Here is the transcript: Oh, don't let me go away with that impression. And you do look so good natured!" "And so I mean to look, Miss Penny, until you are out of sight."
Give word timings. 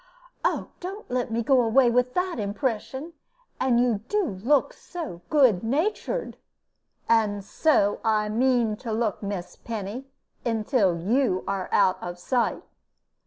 Oh, 0.43 0.69
don't 0.79 1.11
let 1.11 1.29
me 1.31 1.43
go 1.43 1.61
away 1.61 1.91
with 1.91 2.15
that 2.15 2.39
impression. 2.39 3.13
And 3.59 3.79
you 3.79 3.99
do 4.09 4.25
look 4.25 4.73
so 4.73 5.21
good 5.29 5.63
natured!" 5.63 6.37
"And 7.07 7.45
so 7.45 8.01
I 8.03 8.27
mean 8.27 8.77
to 8.77 8.91
look, 8.91 9.21
Miss 9.21 9.55
Penny, 9.57 10.07
until 10.43 10.97
you 10.97 11.43
are 11.47 11.69
out 11.71 12.01
of 12.01 12.17
sight." 12.17 12.63